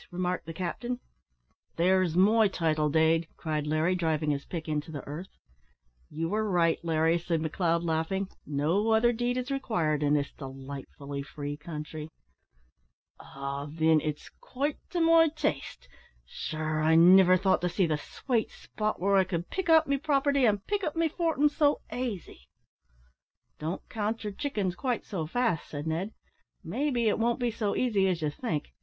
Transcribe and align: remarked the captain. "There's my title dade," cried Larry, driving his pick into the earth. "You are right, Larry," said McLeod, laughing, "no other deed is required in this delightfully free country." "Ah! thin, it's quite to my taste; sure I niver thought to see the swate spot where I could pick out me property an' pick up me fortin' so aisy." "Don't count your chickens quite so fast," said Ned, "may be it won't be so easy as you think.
remarked 0.09 0.47
the 0.47 0.53
captain. 0.53 0.99
"There's 1.75 2.15
my 2.15 2.47
title 2.47 2.89
dade," 2.89 3.27
cried 3.37 3.67
Larry, 3.67 3.93
driving 3.93 4.31
his 4.31 4.45
pick 4.45 4.67
into 4.67 4.91
the 4.91 5.05
earth. 5.07 5.37
"You 6.09 6.33
are 6.33 6.49
right, 6.49 6.83
Larry," 6.83 7.19
said 7.19 7.39
McLeod, 7.39 7.83
laughing, 7.83 8.27
"no 8.43 8.93
other 8.93 9.13
deed 9.13 9.37
is 9.37 9.51
required 9.51 10.01
in 10.01 10.15
this 10.15 10.31
delightfully 10.31 11.21
free 11.21 11.55
country." 11.55 12.09
"Ah! 13.19 13.67
thin, 13.77 14.01
it's 14.01 14.27
quite 14.29 14.79
to 14.89 15.01
my 15.01 15.27
taste; 15.27 15.87
sure 16.25 16.81
I 16.81 16.95
niver 16.95 17.37
thought 17.37 17.61
to 17.61 17.69
see 17.69 17.85
the 17.85 17.97
swate 17.99 18.49
spot 18.49 18.99
where 18.99 19.17
I 19.17 19.23
could 19.23 19.51
pick 19.51 19.69
out 19.69 19.85
me 19.87 19.97
property 19.99 20.47
an' 20.47 20.63
pick 20.65 20.83
up 20.83 20.95
me 20.95 21.09
fortin' 21.09 21.47
so 21.47 21.79
aisy." 21.91 22.47
"Don't 23.59 23.87
count 23.87 24.23
your 24.23 24.33
chickens 24.33 24.73
quite 24.73 25.05
so 25.05 25.27
fast," 25.27 25.69
said 25.69 25.85
Ned, 25.85 26.11
"may 26.63 26.89
be 26.89 27.07
it 27.07 27.19
won't 27.19 27.39
be 27.39 27.51
so 27.51 27.75
easy 27.75 28.07
as 28.07 28.23
you 28.23 28.31
think. 28.31 28.73